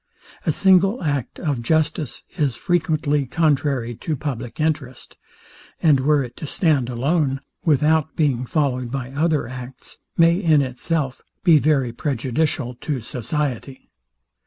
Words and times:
A 0.47 0.51
single 0.51 1.03
act 1.03 1.37
of 1.39 1.61
justice 1.61 2.23
is 2.35 2.55
frequently 2.55 3.27
contrary 3.27 3.93
to 3.97 4.15
public 4.15 4.59
interest; 4.59 5.15
and 5.79 5.99
were 5.99 6.23
it 6.23 6.35
to 6.37 6.47
stand 6.47 6.89
alone, 6.89 7.41
without 7.65 8.15
being 8.15 8.47
followed 8.47 8.89
by 8.89 9.11
other 9.11 9.47
acts, 9.47 9.99
may, 10.17 10.37
in 10.41 10.63
itself, 10.63 11.21
be 11.43 11.59
very 11.59 11.93
prejudicial 11.93 12.73
to 12.81 12.99
society. 13.01 13.91